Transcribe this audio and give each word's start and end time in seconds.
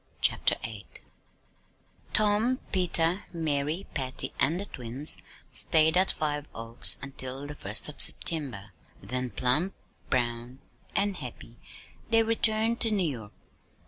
CHAPTER 0.19 0.55
VIII 0.63 0.87
Tom, 2.11 2.57
Peter, 2.71 3.25
Mary, 3.31 3.85
Patty, 3.93 4.33
and 4.39 4.59
the 4.59 4.65
twins 4.65 5.19
stayed 5.51 5.95
at 5.95 6.11
Five 6.11 6.47
Oaks 6.55 6.97
until 7.03 7.45
the 7.45 7.53
first 7.53 7.87
of 7.87 8.01
September, 8.01 8.71
then, 8.99 9.29
plump, 9.29 9.75
brown, 10.09 10.57
and 10.95 11.17
happy 11.17 11.59
they 12.09 12.23
returned 12.23 12.79
to 12.79 12.89
New 12.89 13.07
York. 13.07 13.33